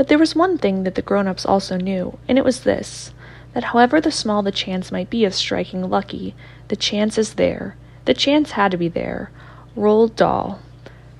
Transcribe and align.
But 0.00 0.08
there 0.08 0.16
was 0.16 0.34
one 0.34 0.56
thing 0.56 0.84
that 0.84 0.94
the 0.94 1.02
grown 1.02 1.28
ups 1.28 1.44
also 1.44 1.76
knew, 1.76 2.18
and 2.26 2.38
it 2.38 2.44
was 2.44 2.60
this 2.60 3.12
that 3.52 3.64
however 3.64 4.00
small 4.10 4.42
the 4.42 4.50
chance 4.50 4.90
might 4.90 5.10
be 5.10 5.26
of 5.26 5.34
striking 5.34 5.90
lucky, 5.90 6.34
the 6.68 6.74
chance 6.74 7.18
is 7.18 7.34
there. 7.34 7.76
The 8.06 8.14
chance 8.14 8.52
had 8.52 8.70
to 8.70 8.78
be 8.78 8.88
there. 8.88 9.30
Roald 9.76 10.16
Dahl. 10.16 10.58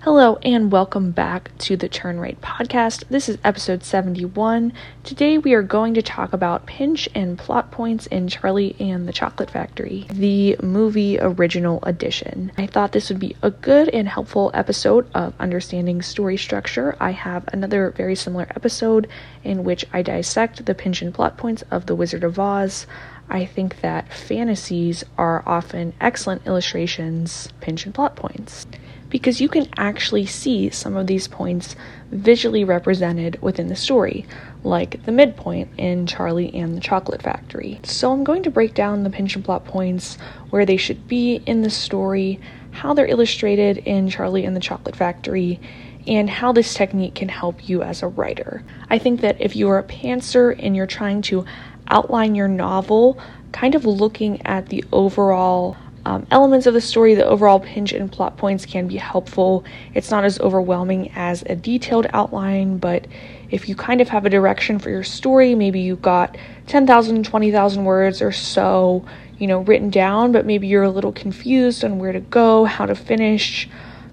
Hello 0.04 0.38
and 0.42 0.72
welcome 0.72 1.10
back 1.10 1.50
to 1.58 1.76
the 1.76 1.86
Turn 1.86 2.18
Right 2.18 2.40
podcast. 2.40 3.04
This 3.10 3.28
is 3.28 3.36
episode 3.44 3.84
71. 3.84 4.72
Today 5.04 5.36
we 5.36 5.52
are 5.52 5.62
going 5.62 5.92
to 5.92 6.00
talk 6.00 6.32
about 6.32 6.64
pinch 6.64 7.06
and 7.14 7.36
plot 7.36 7.70
points 7.70 8.06
in 8.06 8.26
Charlie 8.26 8.74
and 8.80 9.06
the 9.06 9.12
Chocolate 9.12 9.50
Factory, 9.50 10.06
the 10.10 10.56
movie 10.62 11.20
original 11.20 11.80
edition. 11.82 12.50
I 12.56 12.66
thought 12.66 12.92
this 12.92 13.10
would 13.10 13.20
be 13.20 13.36
a 13.42 13.50
good 13.50 13.90
and 13.90 14.08
helpful 14.08 14.50
episode 14.54 15.06
of 15.14 15.34
understanding 15.38 16.00
story 16.00 16.38
structure. 16.38 16.96
I 16.98 17.10
have 17.10 17.46
another 17.52 17.90
very 17.90 18.14
similar 18.16 18.46
episode 18.56 19.06
in 19.44 19.64
which 19.64 19.84
I 19.92 20.00
dissect 20.00 20.64
the 20.64 20.74
pinch 20.74 21.02
and 21.02 21.12
plot 21.12 21.36
points 21.36 21.62
of 21.70 21.84
The 21.84 21.94
Wizard 21.94 22.24
of 22.24 22.38
Oz. 22.38 22.86
I 23.28 23.44
think 23.44 23.82
that 23.82 24.10
fantasies 24.10 25.04
are 25.18 25.42
often 25.44 25.92
excellent 26.00 26.46
illustrations, 26.46 27.50
pinch 27.60 27.84
and 27.84 27.94
plot 27.94 28.16
points 28.16 28.66
because 29.10 29.40
you 29.40 29.48
can 29.48 29.68
actually 29.76 30.24
see 30.24 30.70
some 30.70 30.96
of 30.96 31.06
these 31.06 31.28
points 31.28 31.76
visually 32.10 32.64
represented 32.64 33.40
within 33.42 33.68
the 33.68 33.76
story, 33.76 34.24
like 34.64 35.04
the 35.04 35.12
midpoint 35.12 35.68
in 35.76 36.06
Charlie 36.06 36.54
and 36.54 36.76
the 36.76 36.80
Chocolate 36.80 37.22
Factory. 37.22 37.80
So 37.82 38.12
I'm 38.12 38.24
going 38.24 38.42
to 38.44 38.50
break 38.50 38.74
down 38.74 39.02
the 39.02 39.10
pinch 39.10 39.36
and 39.36 39.44
plot 39.44 39.64
points, 39.64 40.16
where 40.50 40.64
they 40.64 40.76
should 40.76 41.06
be 41.06 41.42
in 41.46 41.62
the 41.62 41.70
story, 41.70 42.40
how 42.70 42.94
they're 42.94 43.06
illustrated 43.06 43.78
in 43.78 44.08
Charlie 44.08 44.44
and 44.44 44.56
the 44.56 44.60
Chocolate 44.60 44.96
Factory, 44.96 45.60
and 46.06 46.30
how 46.30 46.52
this 46.52 46.72
technique 46.72 47.14
can 47.14 47.28
help 47.28 47.68
you 47.68 47.82
as 47.82 48.02
a 48.02 48.08
writer. 48.08 48.64
I 48.88 48.98
think 48.98 49.20
that 49.20 49.40
if 49.40 49.54
you're 49.54 49.78
a 49.78 49.84
pantser 49.84 50.56
and 50.58 50.74
you're 50.74 50.86
trying 50.86 51.22
to 51.22 51.44
outline 51.88 52.34
your 52.34 52.48
novel, 52.48 53.20
kind 53.52 53.74
of 53.74 53.84
looking 53.84 54.40
at 54.46 54.68
the 54.68 54.84
overall 54.92 55.76
um, 56.10 56.26
elements 56.32 56.66
of 56.66 56.74
the 56.74 56.80
story, 56.80 57.14
the 57.14 57.24
overall 57.24 57.60
pinch 57.60 57.92
and 57.92 58.10
plot 58.10 58.36
points 58.36 58.66
can 58.66 58.88
be 58.88 58.96
helpful. 58.96 59.64
It's 59.94 60.10
not 60.10 60.24
as 60.24 60.40
overwhelming 60.40 61.12
as 61.14 61.44
a 61.46 61.54
detailed 61.54 62.08
outline, 62.12 62.78
but 62.78 63.06
if 63.52 63.68
you 63.68 63.76
kind 63.76 64.00
of 64.00 64.08
have 64.08 64.26
a 64.26 64.30
direction 64.30 64.80
for 64.80 64.90
your 64.90 65.04
story, 65.04 65.54
maybe 65.54 65.78
you've 65.78 66.02
got 66.02 66.36
10,000, 66.66 67.24
20,000 67.24 67.84
words 67.84 68.20
or 68.20 68.32
so, 68.32 69.04
you 69.38 69.46
know, 69.46 69.60
written 69.60 69.88
down, 69.88 70.32
but 70.32 70.46
maybe 70.46 70.66
you're 70.66 70.82
a 70.82 70.90
little 70.90 71.12
confused 71.12 71.84
on 71.84 72.00
where 72.00 72.12
to 72.12 72.20
go, 72.20 72.64
how 72.64 72.86
to 72.86 72.96
finish, 72.96 73.68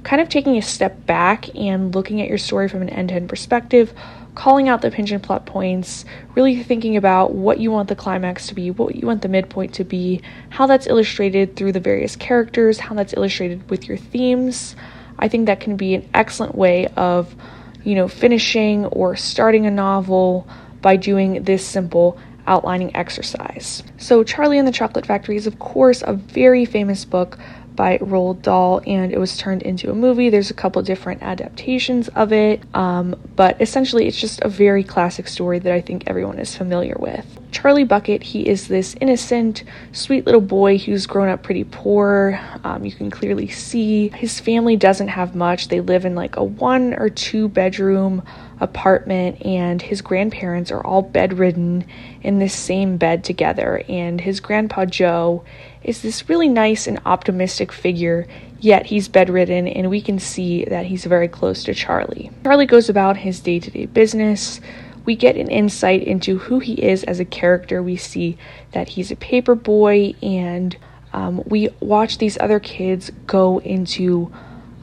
kind 0.07 0.21
of 0.21 0.29
taking 0.29 0.55
a 0.55 0.61
step 0.61 1.05
back 1.05 1.53
and 1.53 1.93
looking 1.93 2.21
at 2.21 2.29
your 2.29 2.37
story 2.37 2.69
from 2.69 2.81
an 2.81 2.89
end 2.89 3.09
to 3.09 3.15
end 3.15 3.27
perspective 3.27 3.93
calling 4.35 4.69
out 4.69 4.81
the 4.81 4.91
pinch 4.91 5.09
and 5.11 5.23
plot 5.23 5.47
points, 5.47 6.05
really 6.35 6.61
thinking 6.61 6.95
about 6.95 7.33
what 7.33 7.59
you 7.59 7.71
want 7.71 7.89
the 7.89 7.95
climax 7.95 8.47
to 8.47 8.53
be, 8.53 8.69
what 8.69 8.95
you 8.95 9.05
want 9.05 9.23
the 9.23 9.27
midpoint 9.27 9.73
to 9.73 9.83
be, 9.83 10.21
how 10.49 10.67
that's 10.67 10.85
illustrated 10.85 11.55
through 11.55 11.71
the 11.71 11.79
various 11.79 12.15
characters, 12.15 12.77
how 12.77 12.93
that's 12.93 13.13
illustrated 13.15 13.67
with 13.67 13.87
your 13.87 13.97
themes. 13.97 14.75
I 15.17 15.27
think 15.27 15.47
that 15.47 15.59
can 15.59 15.75
be 15.75 15.95
an 15.95 16.07
excellent 16.13 16.53
way 16.53 16.85
of, 16.95 17.35
you 17.83 17.95
know, 17.95 18.07
finishing 18.07 18.85
or 18.85 19.15
starting 19.15 19.65
a 19.65 19.71
novel 19.71 20.47
by 20.83 20.97
doing 20.97 21.43
this 21.43 21.65
simple 21.65 22.19
outlining 22.45 22.95
exercise. 22.95 23.81
So, 23.97 24.23
Charlie 24.23 24.59
and 24.59 24.67
the 24.67 24.71
Chocolate 24.71 25.07
Factory 25.07 25.35
is, 25.35 25.47
of 25.47 25.57
course, 25.57 26.03
a 26.05 26.13
very 26.13 26.63
famous 26.63 27.05
book 27.05 27.39
by 27.77 27.97
Roald 27.99 28.41
Dahl, 28.41 28.81
and 28.85 29.13
it 29.13 29.17
was 29.17 29.37
turned 29.37 29.61
into 29.63 29.89
a 29.89 29.95
movie. 29.95 30.29
There's 30.29 30.51
a 30.51 30.53
couple 30.53 30.81
different 30.81 31.23
adaptations 31.23 32.09
of 32.09 32.33
it, 32.33 32.61
um, 32.75 33.15
but 33.37 33.61
essentially, 33.61 34.07
it's 34.07 34.19
just 34.19 34.41
a 34.41 34.49
very 34.49 34.83
classic 34.83 35.29
story 35.29 35.59
that 35.59 35.71
I 35.71 35.79
think 35.79 36.03
everyone 36.07 36.39
is 36.39 36.57
familiar 36.57 36.97
with. 36.99 37.25
Charlie 37.51 37.85
Bucket, 37.85 38.21
he 38.21 38.47
is 38.47 38.67
this 38.67 38.95
innocent, 38.99 39.63
sweet 39.91 40.25
little 40.25 40.41
boy 40.41 40.77
who's 40.77 41.07
grown 41.07 41.29
up 41.29 41.43
pretty 41.43 41.63
poor. 41.63 42.39
Um, 42.63 42.85
you 42.85 42.91
can 42.91 43.09
clearly 43.09 43.47
see 43.47 44.09
his 44.09 44.39
family 44.39 44.75
doesn't 44.75 45.07
have 45.07 45.35
much. 45.35 45.69
They 45.69 45.79
live 45.79 46.05
in 46.05 46.13
like 46.13 46.35
a 46.35 46.43
one 46.43 46.93
or 46.93 47.09
two 47.09 47.47
bedroom 47.47 48.21
apartment, 48.59 49.45
and 49.45 49.81
his 49.81 50.01
grandparents 50.01 50.71
are 50.71 50.85
all 50.85 51.01
bedridden 51.01 51.85
in 52.21 52.39
this 52.39 52.53
same 52.53 52.97
bed 52.97 53.23
together. 53.23 53.83
And 53.87 54.19
his 54.19 54.39
grandpa 54.39 54.85
Joe 54.85 55.43
is 55.83 56.01
this 56.01 56.27
really 56.27 56.49
nice 56.49 56.85
and 56.85 56.99
optimistic 57.05 57.71
figure, 57.71 58.27
yet 58.59 58.87
he's 58.87 59.07
bedridden, 59.07 59.67
and 59.67 59.89
we 59.89 60.01
can 60.01 60.19
see 60.19 60.65
that 60.65 60.85
he's 60.85 61.05
very 61.05 61.27
close 61.27 61.63
to 61.63 61.73
Charlie. 61.73 62.29
Charlie 62.43 62.65
goes 62.65 62.89
about 62.89 63.17
his 63.17 63.39
day 63.39 63.59
to 63.59 63.71
day 63.71 63.85
business. 63.85 64.59
We 65.07 65.15
get 65.15 65.37
an 65.37 65.49
insight 65.49 66.03
into 66.03 66.37
who 66.37 66.59
he 66.59 66.73
is 66.73 67.03
as 67.05 67.19
a 67.19 67.25
character. 67.25 67.81
We 67.81 67.95
see 67.95 68.37
that 68.73 68.89
he's 68.89 69.09
a 69.09 69.15
paper 69.15 69.55
boy, 69.55 70.13
and 70.21 70.77
um, 71.13 71.41
we 71.47 71.69
watch 71.79 72.17
these 72.17 72.37
other 72.39 72.59
kids 72.59 73.09
go 73.25 73.59
into 73.59 74.31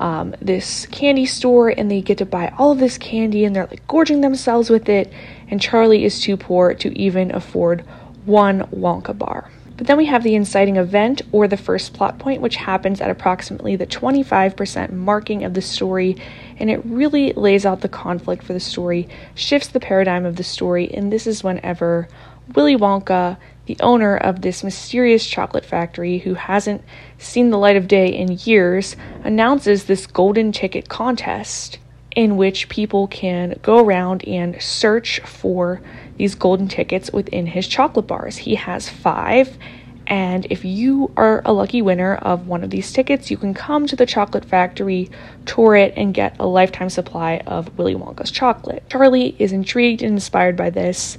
um, 0.00 0.34
this 0.40 0.86
candy 0.86 1.26
store 1.26 1.68
and 1.68 1.90
they 1.90 2.00
get 2.00 2.18
to 2.18 2.26
buy 2.26 2.52
all 2.58 2.72
of 2.72 2.78
this 2.78 2.98
candy 2.98 3.44
and 3.44 3.54
they're 3.54 3.66
like 3.66 3.86
gorging 3.86 4.22
themselves 4.22 4.70
with 4.70 4.88
it. 4.88 5.12
And 5.48 5.60
Charlie 5.60 6.04
is 6.04 6.20
too 6.20 6.36
poor 6.36 6.74
to 6.74 6.98
even 6.98 7.32
afford 7.34 7.82
one 8.24 8.62
Wonka 8.72 9.16
bar. 9.16 9.50
But 9.76 9.88
then 9.88 9.96
we 9.96 10.06
have 10.06 10.22
the 10.22 10.36
inciting 10.36 10.76
event 10.76 11.22
or 11.32 11.48
the 11.48 11.56
first 11.56 11.94
plot 11.94 12.18
point, 12.18 12.40
which 12.40 12.56
happens 12.56 13.00
at 13.00 13.10
approximately 13.10 13.74
the 13.74 13.86
25% 13.86 14.92
marking 14.92 15.42
of 15.42 15.54
the 15.54 15.62
story, 15.62 16.16
and 16.58 16.70
it 16.70 16.84
really 16.84 17.32
lays 17.32 17.66
out 17.66 17.80
the 17.80 17.88
conflict 17.88 18.44
for 18.44 18.52
the 18.52 18.60
story, 18.60 19.08
shifts 19.34 19.68
the 19.68 19.80
paradigm 19.80 20.24
of 20.24 20.36
the 20.36 20.44
story, 20.44 20.92
and 20.94 21.12
this 21.12 21.26
is 21.26 21.42
whenever 21.42 22.08
Willy 22.54 22.76
Wonka, 22.76 23.36
the 23.66 23.76
owner 23.80 24.16
of 24.16 24.42
this 24.42 24.62
mysterious 24.62 25.26
chocolate 25.26 25.64
factory 25.64 26.18
who 26.18 26.34
hasn't 26.34 26.82
seen 27.18 27.50
the 27.50 27.58
light 27.58 27.76
of 27.76 27.88
day 27.88 28.06
in 28.06 28.38
years, 28.44 28.94
announces 29.24 29.84
this 29.84 30.06
golden 30.06 30.52
ticket 30.52 30.88
contest 30.88 31.78
in 32.14 32.36
which 32.36 32.68
people 32.68 33.08
can 33.08 33.58
go 33.62 33.84
around 33.84 34.26
and 34.26 34.60
search 34.62 35.20
for 35.20 35.80
these 36.16 36.34
golden 36.34 36.68
tickets 36.68 37.12
within 37.12 37.46
his 37.46 37.66
chocolate 37.66 38.06
bars. 38.06 38.36
He 38.36 38.54
has 38.54 38.88
five, 38.88 39.58
and 40.06 40.46
if 40.50 40.64
you 40.64 41.10
are 41.16 41.42
a 41.44 41.52
lucky 41.52 41.82
winner 41.82 42.14
of 42.16 42.46
one 42.46 42.62
of 42.62 42.70
these 42.70 42.92
tickets, 42.92 43.30
you 43.30 43.36
can 43.36 43.54
come 43.54 43.86
to 43.86 43.96
the 43.96 44.06
chocolate 44.06 44.44
factory, 44.44 45.10
tour 45.46 45.74
it, 45.74 45.94
and 45.96 46.14
get 46.14 46.36
a 46.38 46.46
lifetime 46.46 46.90
supply 46.90 47.38
of 47.46 47.76
Willy 47.78 47.94
Wonka's 47.94 48.30
chocolate. 48.30 48.84
Charlie 48.88 49.34
is 49.38 49.52
intrigued 49.52 50.02
and 50.02 50.12
inspired 50.12 50.56
by 50.56 50.70
this, 50.70 51.18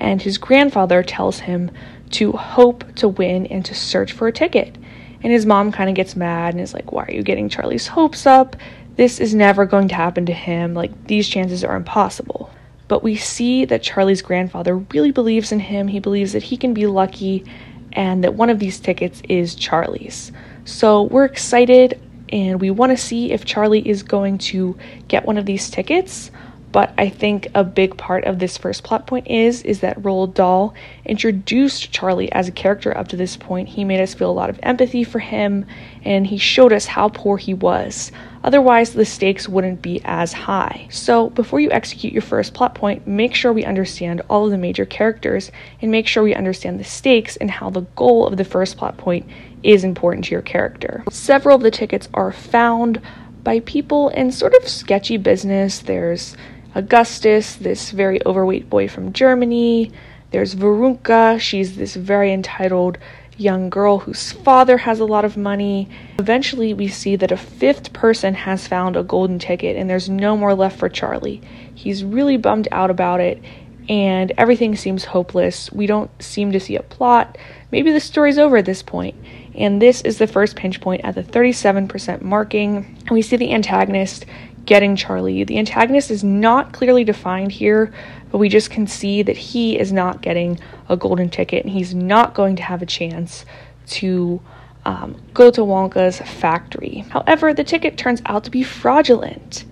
and 0.00 0.20
his 0.20 0.36
grandfather 0.36 1.02
tells 1.02 1.40
him 1.40 1.70
to 2.10 2.32
hope 2.32 2.94
to 2.96 3.08
win 3.08 3.46
and 3.46 3.64
to 3.64 3.74
search 3.74 4.12
for 4.12 4.28
a 4.28 4.32
ticket. 4.32 4.76
And 5.22 5.32
his 5.32 5.46
mom 5.46 5.72
kind 5.72 5.88
of 5.88 5.96
gets 5.96 6.16
mad 6.16 6.52
and 6.52 6.60
is 6.60 6.74
like, 6.74 6.92
Why 6.92 7.04
are 7.04 7.12
you 7.12 7.22
getting 7.22 7.48
Charlie's 7.48 7.86
hopes 7.86 8.26
up? 8.26 8.56
This 8.96 9.18
is 9.18 9.34
never 9.34 9.66
going 9.66 9.88
to 9.88 9.94
happen 9.94 10.26
to 10.26 10.32
him. 10.32 10.74
Like, 10.74 11.06
these 11.06 11.28
chances 11.28 11.64
are 11.64 11.76
impossible. 11.76 12.50
But 12.86 13.02
we 13.02 13.16
see 13.16 13.64
that 13.64 13.82
Charlie's 13.82 14.22
grandfather 14.22 14.76
really 14.76 15.10
believes 15.10 15.52
in 15.52 15.60
him. 15.60 15.88
He 15.88 15.98
believes 15.98 16.32
that 16.32 16.44
he 16.44 16.56
can 16.56 16.74
be 16.74 16.86
lucky 16.86 17.44
and 17.92 18.22
that 18.24 18.34
one 18.34 18.50
of 18.50 18.58
these 18.58 18.78
tickets 18.78 19.22
is 19.28 19.54
Charlie's. 19.54 20.32
So 20.64 21.02
we're 21.02 21.24
excited 21.24 22.00
and 22.30 22.60
we 22.60 22.70
want 22.70 22.90
to 22.90 22.96
see 22.96 23.32
if 23.32 23.44
Charlie 23.44 23.86
is 23.88 24.02
going 24.02 24.38
to 24.38 24.76
get 25.08 25.24
one 25.24 25.38
of 25.38 25.46
these 25.46 25.70
tickets. 25.70 26.30
But 26.74 26.92
I 26.98 27.08
think 27.08 27.46
a 27.54 27.62
big 27.62 27.96
part 27.96 28.24
of 28.24 28.40
this 28.40 28.58
first 28.58 28.82
plot 28.82 29.06
point 29.06 29.28
is 29.28 29.62
is 29.62 29.78
that 29.78 30.02
Roald 30.02 30.34
Dahl 30.34 30.74
introduced 31.04 31.92
Charlie 31.92 32.32
as 32.32 32.48
a 32.48 32.52
character 32.52 32.98
up 32.98 33.06
to 33.08 33.16
this 33.16 33.36
point. 33.36 33.68
He 33.68 33.84
made 33.84 34.00
us 34.00 34.12
feel 34.12 34.28
a 34.28 34.32
lot 34.32 34.50
of 34.50 34.58
empathy 34.60 35.04
for 35.04 35.20
him 35.20 35.66
and 36.02 36.26
he 36.26 36.36
showed 36.36 36.72
us 36.72 36.86
how 36.86 37.10
poor 37.10 37.36
he 37.36 37.54
was. 37.54 38.10
Otherwise, 38.42 38.92
the 38.92 39.04
stakes 39.04 39.48
wouldn't 39.48 39.82
be 39.82 40.00
as 40.04 40.32
high. 40.32 40.88
So, 40.90 41.30
before 41.30 41.60
you 41.60 41.70
execute 41.70 42.12
your 42.12 42.22
first 42.22 42.54
plot 42.54 42.74
point, 42.74 43.06
make 43.06 43.36
sure 43.36 43.52
we 43.52 43.64
understand 43.64 44.22
all 44.28 44.44
of 44.44 44.50
the 44.50 44.58
major 44.58 44.84
characters 44.84 45.52
and 45.80 45.92
make 45.92 46.08
sure 46.08 46.24
we 46.24 46.34
understand 46.34 46.80
the 46.80 46.84
stakes 46.84 47.36
and 47.36 47.52
how 47.52 47.70
the 47.70 47.82
goal 47.94 48.26
of 48.26 48.36
the 48.36 48.44
first 48.44 48.76
plot 48.76 48.96
point 48.96 49.26
is 49.62 49.84
important 49.84 50.24
to 50.24 50.32
your 50.32 50.42
character. 50.42 51.04
Several 51.08 51.54
of 51.54 51.62
the 51.62 51.70
tickets 51.70 52.08
are 52.14 52.32
found 52.32 53.00
by 53.44 53.60
people 53.60 54.08
in 54.08 54.32
sort 54.32 54.54
of 54.54 54.66
sketchy 54.66 55.18
business. 55.18 55.78
There's 55.78 56.36
Augustus, 56.74 57.56
this 57.56 57.90
very 57.90 58.24
overweight 58.26 58.68
boy 58.68 58.88
from 58.88 59.12
Germany. 59.12 59.92
There's 60.30 60.54
Veruca, 60.54 61.38
she's 61.38 61.76
this 61.76 61.94
very 61.94 62.32
entitled 62.32 62.98
young 63.36 63.68
girl 63.70 63.98
whose 63.98 64.32
father 64.32 64.78
has 64.78 65.00
a 65.00 65.04
lot 65.04 65.24
of 65.24 65.36
money. 65.36 65.88
Eventually, 66.18 66.74
we 66.74 66.88
see 66.88 67.16
that 67.16 67.32
a 67.32 67.36
fifth 67.36 67.92
person 67.92 68.34
has 68.34 68.66
found 68.66 68.96
a 68.96 69.02
golden 69.02 69.38
ticket 69.38 69.76
and 69.76 69.88
there's 69.88 70.08
no 70.08 70.36
more 70.36 70.54
left 70.54 70.78
for 70.78 70.88
Charlie. 70.88 71.40
He's 71.74 72.04
really 72.04 72.36
bummed 72.36 72.68
out 72.72 72.90
about 72.90 73.20
it 73.20 73.42
and 73.88 74.32
everything 74.38 74.76
seems 74.76 75.04
hopeless. 75.04 75.70
We 75.70 75.86
don't 75.86 76.10
seem 76.22 76.52
to 76.52 76.60
see 76.60 76.76
a 76.76 76.82
plot. 76.82 77.36
Maybe 77.70 77.92
the 77.92 78.00
story's 78.00 78.38
over 78.38 78.56
at 78.56 78.64
this 78.64 78.82
point. 78.82 79.14
And 79.54 79.80
this 79.80 80.00
is 80.02 80.18
the 80.18 80.26
first 80.26 80.56
pinch 80.56 80.80
point 80.80 81.02
at 81.04 81.14
the 81.14 81.22
37% 81.22 82.22
marking. 82.22 82.76
And 82.76 83.10
we 83.10 83.22
see 83.22 83.36
the 83.36 83.52
antagonist 83.52 84.24
getting 84.64 84.96
Charlie. 84.96 85.44
The 85.44 85.58
antagonist 85.58 86.10
is 86.10 86.24
not 86.24 86.72
clearly 86.72 87.04
defined 87.04 87.52
here, 87.52 87.92
but 88.30 88.38
we 88.38 88.48
just 88.48 88.70
can 88.70 88.86
see 88.86 89.22
that 89.22 89.36
he 89.36 89.78
is 89.78 89.92
not 89.92 90.22
getting 90.22 90.58
a 90.88 90.96
golden 90.96 91.28
ticket 91.30 91.64
and 91.64 91.72
he's 91.72 91.94
not 91.94 92.34
going 92.34 92.56
to 92.56 92.62
have 92.62 92.82
a 92.82 92.86
chance 92.86 93.44
to 93.86 94.40
um, 94.84 95.20
go 95.32 95.50
to 95.50 95.62
Wonka's 95.62 96.18
factory. 96.18 97.04
However, 97.10 97.54
the 97.54 97.64
ticket 97.64 97.96
turns 97.96 98.22
out 98.26 98.44
to 98.44 98.50
be 98.50 98.62
fraudulent 98.62 99.64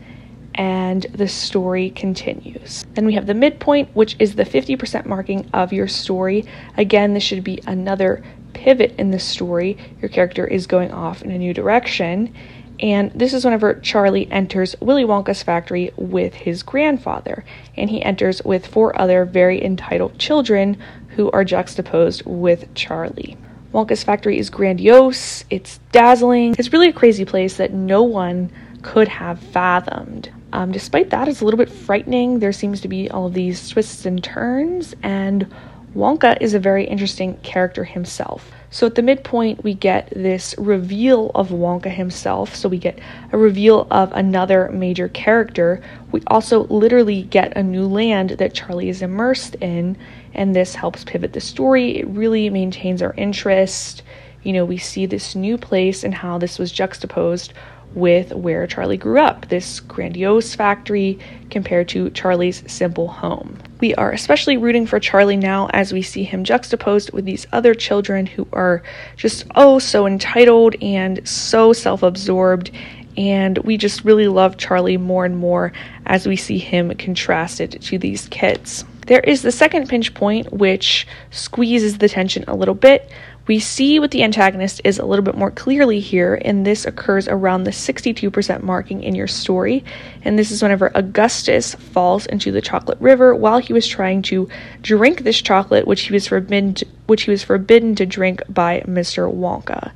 and 0.55 1.03
the 1.15 1.29
story 1.29 1.91
continues. 1.91 2.85
Then 2.95 3.06
we 3.06 3.15
have 3.15 3.27
the 3.27 3.35
midpoint, 3.35 3.95
which 3.95 4.17
is 4.19 4.35
the 4.35 4.45
50% 4.45 5.06
marking 5.06 5.49
of 5.53 5.73
your 5.73 5.88
story. 5.88 6.45
Again, 6.77 7.15
this 7.15 7.23
should 7.23 7.45
be 7.45 7.61
another 7.67 8.23
pivot 8.53 8.95
in 8.99 9.11
the 9.11 9.19
story. 9.19 9.79
Your 10.00 10.09
character 10.09 10.47
is 10.47 10.67
going 10.67 10.93
off 10.93 11.23
in 11.23 11.31
a 11.31 11.38
new 11.38 11.55
direction. 11.55 12.35
And 12.82 13.12
this 13.12 13.32
is 13.32 13.44
whenever 13.44 13.75
Charlie 13.75 14.31
enters 14.32 14.75
Willy 14.81 15.05
Wonka's 15.05 15.43
factory 15.43 15.93
with 15.96 16.34
his 16.34 16.64
grandfather. 16.64 17.44
And 17.76 17.88
he 17.88 18.02
enters 18.02 18.43
with 18.43 18.67
four 18.67 19.00
other 19.00 19.25
very 19.25 19.64
entitled 19.64 20.19
children 20.19 20.76
who 21.11 21.31
are 21.31 21.44
juxtaposed 21.44 22.25
with 22.26 22.75
Charlie. 22.75 23.37
Wonka's 23.73 24.02
factory 24.02 24.38
is 24.38 24.50
grandiose, 24.50 25.44
it's 25.49 25.79
dazzling, 25.93 26.55
it's 26.58 26.73
really 26.73 26.88
a 26.88 26.93
crazy 26.93 27.25
place 27.25 27.56
that 27.56 27.73
no 27.73 28.02
one 28.02 28.50
could 28.82 29.08
have 29.08 29.38
fathomed. 29.38 30.31
Um, 30.52 30.73
despite 30.73 31.08
that, 31.11 31.28
it's 31.28 31.40
a 31.40 31.44
little 31.44 31.56
bit 31.56 31.70
frightening. 31.70 32.40
There 32.40 32.52
seems 32.52 32.82
to 32.82 32.88
be 32.88 33.11
all 33.11 33.26
of 33.26 33.32
these 33.32 33.70
twists 33.70 34.05
and 34.05 34.23
turns, 34.23 34.94
and 35.02 35.50
Wonka 35.94 36.37
is 36.40 36.52
a 36.52 36.58
very 36.58 36.85
interesting 36.85 37.38
character 37.38 37.85
himself. 37.85 38.50
So 38.73 38.87
at 38.87 38.95
the 38.95 39.03
midpoint, 39.03 39.63
we 39.63 39.75
get 39.75 40.09
this 40.17 40.55
reveal 40.57 41.31
of 41.35 41.51
Wonka 41.51 41.91
himself. 41.95 42.57
So 42.57 42.71
we 42.71 42.79
get 42.79 42.99
a 43.31 43.37
reveal 43.37 43.87
of 43.91 44.11
another 44.13 44.71
major 44.73 45.09
character. 45.09 45.83
We 46.11 46.23
also 46.29 46.65
literally 46.69 47.25
get 47.25 47.55
a 47.55 47.63
new 47.63 47.87
land 47.87 48.31
that 48.31 48.55
Charlie 48.55 48.89
is 48.89 49.03
immersed 49.03 49.57
in, 49.57 49.99
and 50.33 50.57
this 50.57 50.75
helps 50.75 51.05
pivot 51.05 51.35
the 51.35 51.41
story. 51.41 51.99
It 51.99 52.09
really 52.09 52.49
maintains 52.49 53.03
our 53.03 53.13
interest. 53.19 54.03
You 54.43 54.55
know, 54.55 54.65
we 54.65 54.79
see 54.79 55.05
this 55.05 55.35
new 55.35 55.59
place 55.59 56.03
and 56.03 56.15
how 56.15 56.39
this 56.39 56.59
was 56.59 56.73
juxtaposed 56.73 57.53
with 57.94 58.33
where 58.33 58.67
Charlie 58.67 58.97
grew 58.97 59.21
up, 59.21 59.49
this 59.49 59.81
grandiose 59.81 60.55
factory 60.55 61.19
compared 61.50 61.89
to 61.89 62.11
Charlie's 62.11 62.62
simple 62.67 63.09
home. 63.09 63.59
We 63.81 63.94
are 63.97 64.12
especially 64.12 64.56
rooting 64.56 64.87
for 64.87 65.00
Charlie 65.00 65.37
now 65.37 65.69
as 65.73 65.93
we 65.93 66.03
see 66.03 66.25
him 66.25 66.44
juxtaposed 66.44 67.12
with 67.12 67.25
these 67.25 67.47
other 67.53 67.75
children 67.75 68.27
who 68.27 68.47
are 68.53 68.83
just 69.17 69.44
oh 69.55 69.79
so 69.79 70.06
entitled 70.06 70.77
and 70.81 71.27
so 71.29 71.73
self 71.73 72.03
absorbed. 72.03 72.71
And 73.17 73.59
we 73.59 73.77
just 73.77 74.05
really 74.05 74.29
love 74.29 74.56
Charlie 74.56 74.97
more 74.97 75.27
and 75.27 75.37
more 75.37 75.73
as 76.06 76.27
we 76.27 76.37
see 76.37 76.59
him 76.59 76.95
contrasted 76.95 77.83
to 77.83 77.99
these 77.99 78.27
kids. 78.29 78.85
There 79.06 79.21
is 79.21 79.43
the 79.43 79.53
second 79.53 79.88
pinch 79.88 80.15
point, 80.15 80.53
which 80.53 81.06
squeezes 81.31 81.99
the 81.99 82.09
tension 82.09 82.45
a 82.47 82.55
little 82.55 82.75
bit. 82.75 83.11
We 83.49 83.59
see 83.59 83.99
what 83.99 84.12
the 84.12 84.23
antagonist 84.23 84.81
is 84.85 84.99
a 84.99 85.05
little 85.05 85.25
bit 85.25 85.37
more 85.37 85.50
clearly 85.50 85.99
here, 85.99 86.41
and 86.44 86.65
this 86.65 86.85
occurs 86.85 87.27
around 87.27 87.65
the 87.65 87.73
62% 87.73 88.62
marking 88.62 89.03
in 89.03 89.17
your 89.17 89.27
story. 89.27 89.85
And 90.23 90.39
this 90.39 90.53
is 90.53 90.62
whenever 90.62 90.93
Augustus 90.94 91.75
falls 91.75 92.27
into 92.27 92.53
the 92.53 92.61
chocolate 92.61 93.00
river 93.00 93.35
while 93.35 93.59
he 93.59 93.73
was 93.73 93.87
trying 93.87 94.23
to 94.23 94.49
drink 94.81 95.23
this 95.23 95.43
chocolate, 95.43 95.87
which 95.89 96.03
he 96.03 96.12
was 96.12 96.29
forbidden 96.29 96.75
to, 96.75 96.87
which 97.06 97.25
he 97.25 97.33
was 97.33 97.43
forbidden 97.43 97.97
to 97.97 98.06
drink 98.06 98.43
by 98.49 98.81
Mr. 98.87 99.33
Wonka. 99.33 99.93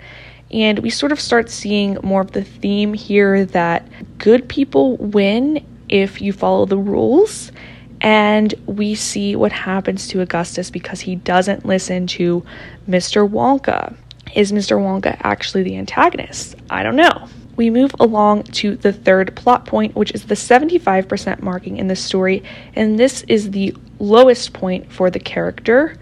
And 0.51 0.81
we 0.81 0.91
sort 0.91 1.13
of 1.13 1.21
start 1.21 1.49
seeing 1.49 1.99
more 2.03 2.21
of 2.21 2.33
the 2.33 2.45
theme 2.45 2.95
here 2.95 3.45
that 3.47 3.87
good 4.19 4.49
people 4.49 4.97
win 4.97 5.65
if 5.89 6.21
you 6.21 6.33
follow 6.33 6.67
the 6.67 6.79
rules 6.79 7.53
and 8.01 8.55
we 8.67 8.95
see 8.95 9.37
what 9.37 9.53
happens 9.53 10.09
to 10.09 10.21
Augustus 10.21 10.71
because 10.71 11.01
he 11.01 11.17
doesn't 11.17 11.65
listen 11.65 12.07
to 12.09 12.45
Mr. 12.89 13.29
Wonka. 13.29 13.95
Is 14.35 14.53
Mr. 14.53 14.79
Wonka 14.79 15.17
actually 15.23 15.63
the 15.63 15.77
antagonist? 15.77 16.57
I 16.69 16.83
don't 16.83 16.97
know. 16.97 17.29
We 17.57 17.71
move 17.71 17.95
along 17.99 18.45
to 18.45 18.77
the 18.77 18.93
third 18.93 19.35
plot 19.35 19.65
point, 19.65 19.97
which 19.97 20.11
is 20.13 20.25
the 20.25 20.35
75% 20.35 21.41
marking 21.41 21.79
in 21.79 21.89
the 21.89 21.97
story, 21.97 22.43
and 22.75 22.99
this 22.99 23.23
is 23.29 23.51
the 23.51 23.75
lowest 23.99 24.53
point 24.53 24.93
for 24.93 25.11
the 25.11 25.19
character. 25.19 25.97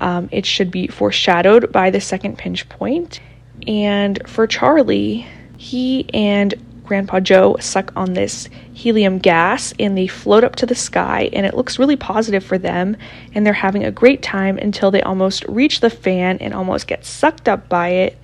Um, 0.00 0.28
it 0.30 0.44
should 0.44 0.70
be 0.70 0.86
foreshadowed 0.86 1.72
by 1.72 1.90
the 1.90 2.00
second 2.00 2.36
pinch 2.36 2.68
point. 2.68 3.20
And 3.66 4.20
for 4.26 4.46
Charlie, 4.46 5.26
he 5.56 6.08
and 6.12 6.54
Grandpa 6.88 7.20
Joe 7.20 7.58
suck 7.60 7.92
on 7.94 8.14
this 8.14 8.48
helium 8.72 9.18
gas 9.18 9.74
and 9.78 9.96
they 9.96 10.06
float 10.06 10.42
up 10.42 10.56
to 10.56 10.64
the 10.64 10.74
sky, 10.74 11.28
and 11.34 11.44
it 11.44 11.54
looks 11.54 11.78
really 11.78 11.96
positive 11.96 12.42
for 12.42 12.56
them. 12.56 12.96
And 13.34 13.44
they're 13.44 13.52
having 13.52 13.84
a 13.84 13.90
great 13.90 14.22
time 14.22 14.56
until 14.56 14.90
they 14.90 15.02
almost 15.02 15.44
reach 15.44 15.80
the 15.80 15.90
fan 15.90 16.38
and 16.38 16.54
almost 16.54 16.86
get 16.86 17.04
sucked 17.04 17.46
up 17.46 17.68
by 17.68 17.90
it. 17.90 18.18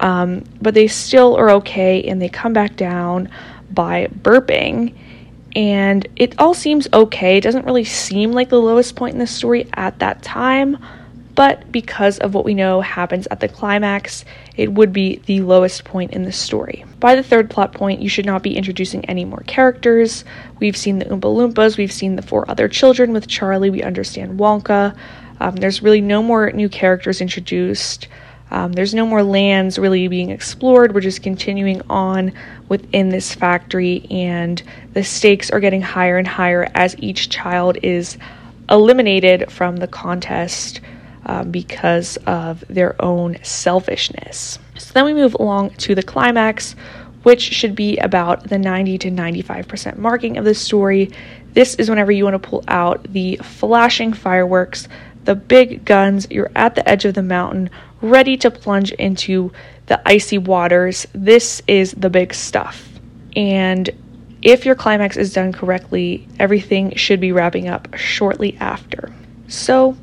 Um, 0.00 0.42
but 0.60 0.74
they 0.74 0.88
still 0.88 1.36
are 1.36 1.50
okay 1.50 2.02
and 2.02 2.20
they 2.20 2.28
come 2.28 2.52
back 2.52 2.74
down 2.74 3.28
by 3.70 4.08
burping. 4.08 4.96
And 5.54 6.08
it 6.16 6.40
all 6.40 6.54
seems 6.54 6.88
okay. 6.92 7.36
It 7.36 7.42
doesn't 7.42 7.66
really 7.66 7.84
seem 7.84 8.32
like 8.32 8.48
the 8.48 8.60
lowest 8.60 8.96
point 8.96 9.12
in 9.12 9.20
the 9.20 9.28
story 9.28 9.68
at 9.74 10.00
that 10.00 10.22
time 10.22 10.76
but 11.34 11.70
because 11.72 12.18
of 12.18 12.34
what 12.34 12.44
we 12.44 12.54
know 12.54 12.80
happens 12.80 13.26
at 13.30 13.40
the 13.40 13.48
climax, 13.48 14.24
it 14.56 14.72
would 14.72 14.92
be 14.92 15.22
the 15.26 15.40
lowest 15.40 15.84
point 15.84 16.12
in 16.12 16.24
the 16.24 16.32
story. 16.32 16.84
By 17.00 17.14
the 17.14 17.22
third 17.22 17.48
plot 17.48 17.72
point, 17.72 18.02
you 18.02 18.08
should 18.08 18.26
not 18.26 18.42
be 18.42 18.56
introducing 18.56 19.04
any 19.06 19.24
more 19.24 19.42
characters. 19.46 20.24
We've 20.60 20.76
seen 20.76 20.98
the 20.98 21.06
Oompa 21.06 21.22
Loompas, 21.22 21.78
we've 21.78 21.92
seen 21.92 22.16
the 22.16 22.22
four 22.22 22.50
other 22.50 22.68
children 22.68 23.12
with 23.12 23.28
Charlie, 23.28 23.70
we 23.70 23.82
understand 23.82 24.38
Wonka. 24.38 24.94
Um, 25.40 25.56
there's 25.56 25.82
really 25.82 26.00
no 26.00 26.22
more 26.22 26.50
new 26.52 26.68
characters 26.68 27.20
introduced. 27.20 28.08
Um, 28.50 28.74
there's 28.74 28.92
no 28.92 29.06
more 29.06 29.22
lands 29.22 29.78
really 29.78 30.06
being 30.08 30.28
explored. 30.28 30.94
We're 30.94 31.00
just 31.00 31.22
continuing 31.22 31.80
on 31.88 32.32
within 32.68 33.08
this 33.08 33.34
factory, 33.34 34.06
and 34.10 34.62
the 34.92 35.02
stakes 35.02 35.50
are 35.50 35.58
getting 35.58 35.80
higher 35.80 36.18
and 36.18 36.28
higher 36.28 36.68
as 36.74 36.94
each 36.98 37.30
child 37.30 37.78
is 37.82 38.18
eliminated 38.68 39.50
from 39.50 39.78
the 39.78 39.88
contest 39.88 40.82
um, 41.32 41.50
because 41.50 42.18
of 42.26 42.62
their 42.68 43.00
own 43.02 43.38
selfishness. 43.42 44.58
So 44.76 44.92
then 44.92 45.06
we 45.06 45.14
move 45.14 45.34
along 45.34 45.70
to 45.76 45.94
the 45.94 46.02
climax, 46.02 46.74
which 47.22 47.40
should 47.40 47.74
be 47.74 47.96
about 47.98 48.50
the 48.50 48.58
90 48.58 48.98
to 48.98 49.10
95% 49.10 49.96
marking 49.96 50.36
of 50.36 50.44
the 50.44 50.54
story. 50.54 51.10
This 51.54 51.74
is 51.76 51.88
whenever 51.88 52.12
you 52.12 52.24
want 52.24 52.40
to 52.40 52.48
pull 52.48 52.64
out 52.68 53.02
the 53.04 53.36
flashing 53.36 54.12
fireworks, 54.12 54.88
the 55.24 55.34
big 55.34 55.86
guns, 55.86 56.26
you're 56.30 56.50
at 56.54 56.74
the 56.74 56.86
edge 56.86 57.06
of 57.06 57.14
the 57.14 57.22
mountain, 57.22 57.70
ready 58.02 58.36
to 58.36 58.50
plunge 58.50 58.92
into 58.92 59.52
the 59.86 60.06
icy 60.06 60.36
waters. 60.36 61.06
This 61.14 61.62
is 61.66 61.92
the 61.92 62.10
big 62.10 62.34
stuff. 62.34 62.88
And 63.34 63.88
if 64.42 64.66
your 64.66 64.74
climax 64.74 65.16
is 65.16 65.32
done 65.32 65.52
correctly, 65.52 66.28
everything 66.38 66.94
should 66.96 67.20
be 67.20 67.32
wrapping 67.32 67.68
up 67.68 67.96
shortly 67.96 68.58
after. 68.60 69.10
So, 69.48 69.96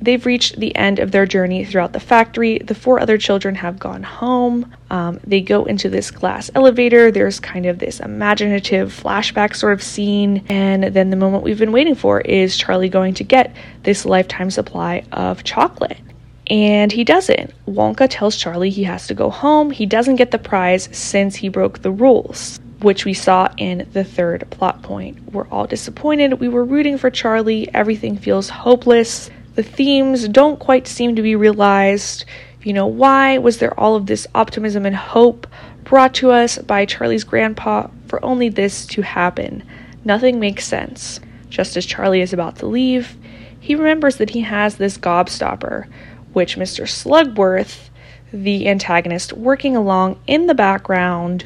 They've 0.00 0.24
reached 0.24 0.58
the 0.58 0.74
end 0.76 0.98
of 0.98 1.10
their 1.10 1.26
journey 1.26 1.64
throughout 1.64 1.92
the 1.92 2.00
factory. 2.00 2.58
The 2.58 2.74
four 2.74 3.00
other 3.00 3.18
children 3.18 3.54
have 3.56 3.78
gone 3.78 4.02
home. 4.02 4.74
Um, 4.90 5.20
they 5.26 5.40
go 5.40 5.64
into 5.64 5.88
this 5.88 6.10
glass 6.10 6.50
elevator. 6.54 7.10
There's 7.10 7.38
kind 7.38 7.66
of 7.66 7.78
this 7.78 8.00
imaginative 8.00 8.92
flashback 8.92 9.54
sort 9.54 9.74
of 9.74 9.82
scene. 9.82 10.44
And 10.48 10.84
then 10.84 11.10
the 11.10 11.16
moment 11.16 11.44
we've 11.44 11.58
been 11.58 11.72
waiting 11.72 11.94
for 11.94 12.20
is 12.20 12.56
Charlie 12.56 12.88
going 12.88 13.14
to 13.14 13.24
get 13.24 13.54
this 13.82 14.04
lifetime 14.06 14.50
supply 14.50 15.04
of 15.12 15.44
chocolate. 15.44 15.98
And 16.46 16.90
he 16.90 17.04
doesn't. 17.04 17.52
Wonka 17.66 18.08
tells 18.10 18.36
Charlie 18.36 18.70
he 18.70 18.82
has 18.84 19.06
to 19.06 19.14
go 19.14 19.30
home. 19.30 19.70
He 19.70 19.86
doesn't 19.86 20.16
get 20.16 20.30
the 20.30 20.38
prize 20.38 20.88
since 20.92 21.36
he 21.36 21.48
broke 21.48 21.82
the 21.82 21.92
rules 21.92 22.58
which 22.80 23.04
we 23.04 23.12
saw 23.12 23.46
in 23.58 23.86
the 23.92 24.02
third 24.02 24.46
plot 24.50 24.82
point. 24.82 25.32
We're 25.32 25.46
all 25.48 25.66
disappointed. 25.66 26.40
We 26.40 26.48
were 26.48 26.64
rooting 26.64 26.96
for 26.96 27.10
Charlie. 27.10 27.68
Everything 27.74 28.16
feels 28.16 28.48
hopeless 28.48 29.30
the 29.54 29.62
themes 29.62 30.28
don't 30.28 30.58
quite 30.58 30.86
seem 30.86 31.16
to 31.16 31.22
be 31.22 31.36
realized. 31.36 32.24
You 32.62 32.72
know, 32.72 32.86
why 32.86 33.38
was 33.38 33.58
there 33.58 33.78
all 33.78 33.96
of 33.96 34.06
this 34.06 34.26
optimism 34.34 34.86
and 34.86 34.94
hope 34.94 35.46
brought 35.84 36.14
to 36.14 36.30
us 36.30 36.58
by 36.58 36.84
Charlie's 36.84 37.24
grandpa 37.24 37.88
for 38.06 38.24
only 38.24 38.48
this 38.48 38.86
to 38.86 39.02
happen? 39.02 39.62
Nothing 40.04 40.38
makes 40.38 40.66
sense. 40.66 41.20
Just 41.48 41.76
as 41.76 41.84
Charlie 41.84 42.20
is 42.20 42.32
about 42.32 42.56
to 42.56 42.66
leave, 42.66 43.16
he 43.58 43.74
remembers 43.74 44.16
that 44.16 44.30
he 44.30 44.40
has 44.40 44.76
this 44.76 44.96
gobstopper, 44.96 45.86
which 46.32 46.56
Mr. 46.56 46.86
Slugworth, 46.86 47.90
the 48.32 48.68
antagonist, 48.68 49.32
working 49.32 49.76
along 49.76 50.18
in 50.26 50.46
the 50.46 50.54
background, 50.54 51.44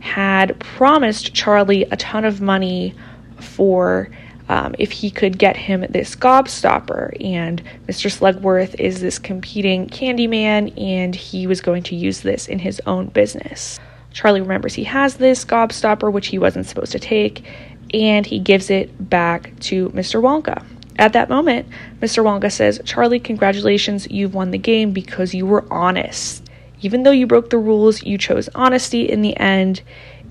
had 0.00 0.58
promised 0.58 1.34
Charlie 1.34 1.84
a 1.84 1.96
ton 1.96 2.24
of 2.24 2.40
money 2.40 2.94
for 3.38 4.10
um, 4.52 4.74
if 4.78 4.92
he 4.92 5.10
could 5.10 5.38
get 5.38 5.56
him 5.56 5.86
this 5.88 6.14
gobstopper. 6.14 7.16
And 7.24 7.62
Mr. 7.88 8.10
Slugworth 8.10 8.78
is 8.78 9.00
this 9.00 9.18
competing 9.18 9.88
Candyman, 9.88 10.78
and 10.78 11.14
he 11.14 11.46
was 11.46 11.62
going 11.62 11.82
to 11.84 11.96
use 11.96 12.20
this 12.20 12.48
in 12.48 12.58
his 12.58 12.78
own 12.86 13.06
business. 13.06 13.80
Charlie 14.12 14.42
remembers 14.42 14.74
he 14.74 14.84
has 14.84 15.14
this 15.16 15.46
gobstopper, 15.46 16.12
which 16.12 16.26
he 16.26 16.38
wasn't 16.38 16.66
supposed 16.66 16.92
to 16.92 16.98
take, 16.98 17.46
and 17.94 18.26
he 18.26 18.38
gives 18.38 18.68
it 18.68 19.08
back 19.08 19.58
to 19.60 19.88
Mr. 19.90 20.20
Wonka. 20.20 20.62
At 20.98 21.14
that 21.14 21.30
moment, 21.30 21.66
Mr. 22.00 22.22
Wonka 22.22 22.52
says, 22.52 22.78
Charlie, 22.84 23.20
congratulations, 23.20 24.06
you've 24.10 24.34
won 24.34 24.50
the 24.50 24.58
game 24.58 24.92
because 24.92 25.32
you 25.32 25.46
were 25.46 25.64
honest. 25.70 26.46
Even 26.82 27.04
though 27.04 27.10
you 27.10 27.26
broke 27.26 27.48
the 27.48 27.56
rules, 27.56 28.02
you 28.02 28.18
chose 28.18 28.50
honesty 28.54 29.08
in 29.08 29.22
the 29.22 29.34
end. 29.38 29.80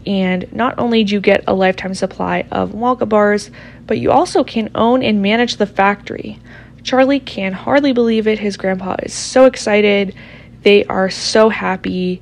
And 0.05 0.51
not 0.53 0.77
only 0.77 1.03
do 1.03 1.13
you 1.13 1.21
get 1.21 1.43
a 1.47 1.53
lifetime 1.53 1.93
supply 1.93 2.45
of 2.51 2.71
Wonka 2.71 3.07
bars, 3.07 3.51
but 3.87 3.99
you 3.99 4.11
also 4.11 4.43
can 4.43 4.69
own 4.75 5.03
and 5.03 5.21
manage 5.21 5.57
the 5.57 5.65
factory. 5.65 6.39
Charlie 6.83 7.19
can 7.19 7.53
hardly 7.53 7.93
believe 7.93 8.27
it. 8.27 8.39
His 8.39 8.57
grandpa 8.57 8.95
is 9.03 9.13
so 9.13 9.45
excited. 9.45 10.15
They 10.63 10.85
are 10.85 11.09
so 11.09 11.49
happy 11.49 12.21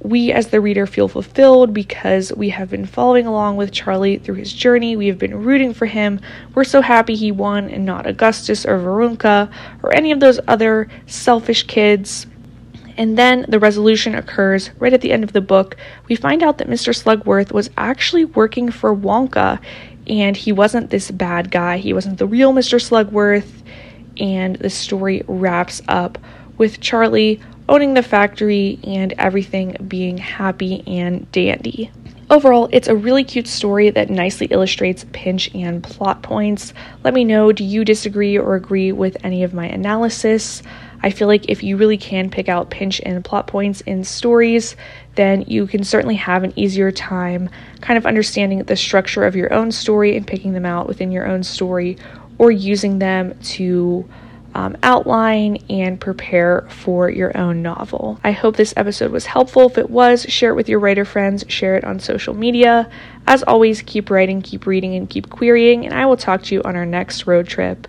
we 0.00 0.30
as 0.32 0.48
the 0.48 0.60
reader 0.60 0.86
feel 0.86 1.08
fulfilled 1.08 1.74
because 1.74 2.32
we 2.32 2.50
have 2.50 2.70
been 2.70 2.86
following 2.86 3.26
along 3.26 3.56
with 3.56 3.72
Charlie 3.72 4.18
through 4.18 4.36
his 4.36 4.52
journey. 4.52 4.96
We 4.96 5.08
have 5.08 5.18
been 5.18 5.42
rooting 5.42 5.74
for 5.74 5.86
him. 5.86 6.20
We're 6.54 6.64
so 6.64 6.80
happy 6.80 7.16
he 7.16 7.32
won 7.32 7.68
and 7.68 7.84
not 7.84 8.06
Augustus 8.06 8.64
or 8.64 8.78
Veruca 8.78 9.50
or 9.82 9.94
any 9.94 10.12
of 10.12 10.20
those 10.20 10.38
other 10.46 10.88
selfish 11.06 11.64
kids. 11.64 12.26
And 12.98 13.16
then 13.16 13.46
the 13.48 13.60
resolution 13.60 14.16
occurs 14.16 14.70
right 14.78 14.92
at 14.92 15.00
the 15.00 15.12
end 15.12 15.22
of 15.22 15.32
the 15.32 15.40
book. 15.40 15.76
We 16.08 16.16
find 16.16 16.42
out 16.42 16.58
that 16.58 16.68
Mr. 16.68 16.92
Slugworth 16.92 17.52
was 17.52 17.70
actually 17.78 18.24
working 18.24 18.70
for 18.72 18.94
Wonka 18.94 19.60
and 20.08 20.36
he 20.36 20.52
wasn't 20.52 20.90
this 20.90 21.10
bad 21.10 21.50
guy. 21.50 21.78
He 21.78 21.92
wasn't 21.92 22.18
the 22.18 22.26
real 22.26 22.52
Mr. 22.52 22.80
Slugworth. 22.80 23.62
And 24.18 24.56
the 24.56 24.68
story 24.68 25.22
wraps 25.28 25.80
up 25.86 26.18
with 26.56 26.80
Charlie 26.80 27.40
owning 27.68 27.94
the 27.94 28.02
factory 28.02 28.80
and 28.82 29.14
everything 29.16 29.76
being 29.86 30.18
happy 30.18 30.82
and 30.86 31.30
dandy. 31.30 31.92
Overall, 32.30 32.68
it's 32.72 32.88
a 32.88 32.96
really 32.96 33.22
cute 33.22 33.46
story 33.46 33.90
that 33.90 34.10
nicely 34.10 34.48
illustrates 34.50 35.06
pinch 35.12 35.54
and 35.54 35.84
plot 35.84 36.22
points. 36.22 36.74
Let 37.04 37.14
me 37.14 37.24
know 37.24 37.52
do 37.52 37.64
you 37.64 37.84
disagree 37.84 38.36
or 38.36 38.56
agree 38.56 38.90
with 38.90 39.16
any 39.22 39.44
of 39.44 39.54
my 39.54 39.66
analysis? 39.66 40.62
I 41.02 41.10
feel 41.10 41.28
like 41.28 41.48
if 41.48 41.62
you 41.62 41.76
really 41.76 41.98
can 41.98 42.30
pick 42.30 42.48
out 42.48 42.70
pinch 42.70 43.00
and 43.04 43.24
plot 43.24 43.46
points 43.46 43.80
in 43.82 44.04
stories, 44.04 44.76
then 45.14 45.42
you 45.42 45.66
can 45.66 45.84
certainly 45.84 46.16
have 46.16 46.44
an 46.44 46.52
easier 46.56 46.90
time 46.90 47.50
kind 47.80 47.98
of 47.98 48.06
understanding 48.06 48.62
the 48.64 48.76
structure 48.76 49.24
of 49.24 49.36
your 49.36 49.52
own 49.52 49.72
story 49.72 50.16
and 50.16 50.26
picking 50.26 50.52
them 50.52 50.66
out 50.66 50.86
within 50.86 51.10
your 51.10 51.26
own 51.26 51.42
story 51.42 51.98
or 52.38 52.50
using 52.50 52.98
them 52.98 53.38
to 53.40 54.08
um, 54.54 54.76
outline 54.82 55.58
and 55.68 56.00
prepare 56.00 56.66
for 56.70 57.10
your 57.10 57.36
own 57.36 57.62
novel. 57.62 58.18
I 58.24 58.32
hope 58.32 58.56
this 58.56 58.74
episode 58.76 59.12
was 59.12 59.26
helpful. 59.26 59.66
If 59.66 59.78
it 59.78 59.90
was, 59.90 60.22
share 60.22 60.50
it 60.50 60.54
with 60.54 60.68
your 60.68 60.78
writer 60.80 61.04
friends, 61.04 61.44
share 61.48 61.76
it 61.76 61.84
on 61.84 62.00
social 62.00 62.34
media. 62.34 62.88
As 63.26 63.42
always, 63.42 63.82
keep 63.82 64.08
writing, 64.08 64.40
keep 64.40 64.66
reading, 64.66 64.94
and 64.94 65.08
keep 65.08 65.28
querying, 65.30 65.84
and 65.84 65.92
I 65.92 66.06
will 66.06 66.16
talk 66.16 66.42
to 66.44 66.54
you 66.54 66.62
on 66.62 66.76
our 66.76 66.86
next 66.86 67.26
road 67.26 67.46
trip. 67.46 67.88